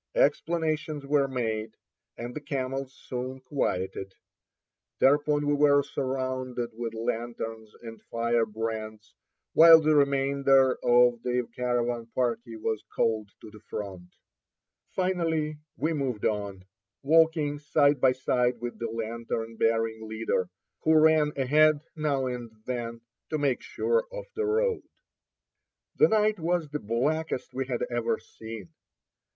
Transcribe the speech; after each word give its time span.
Explanations 0.15 1.05
were 1.05 1.27
made, 1.27 1.75
and 2.17 2.35
the 2.35 2.41
camels 2.41 2.91
soon 3.05 3.39
quieted. 3.39 4.11
Thereupon 4.97 5.45
we 5.45 5.53
were 5.53 5.83
surrounded 5.83 6.71
with 6.73 6.95
lanterns 6.95 7.71
and 7.83 8.01
firebrands, 8.09 9.13
while 9.53 9.79
the 9.79 9.93
remainder 9.93 10.71
of 10.83 11.21
the 11.21 11.47
caravan 11.55 12.07
party 12.15 12.55
was 12.55 12.83
called 12.95 13.29
to 13.41 13.51
the 13.51 13.59
front. 13.69 14.15
Finally 14.95 15.59
we 15.77 15.93
moved 15.93 16.25
on, 16.25 16.65
walking 17.03 17.59
side 17.59 18.01
by 18.01 18.13
side 18.13 18.59
with 18.59 18.73
84 18.73 18.73
Across 18.73 18.73
Asia 18.73 18.73
on 18.73 18.73
a 18.73 18.77
Bicycle 18.79 18.79
the 18.79 19.37
lantern 19.37 19.55
bearing 19.57 20.07
leader, 20.09 20.49
who 20.81 20.95
ran 20.99 21.31
ahead 21.37 21.79
now 21.95 22.25
and 22.25 22.49
then 22.65 23.01
to 23.29 23.37
make 23.37 23.61
sure 23.61 24.07
of 24.11 24.25
the 24.35 24.45
road. 24.47 24.81
The 25.97 26.07
night 26.07 26.39
was 26.39 26.69
the 26.69 26.79
blackest 26.79 27.53
we 27.53 27.67
had 27.67 27.83
ever 27.91 28.17
seen. 28.17 28.69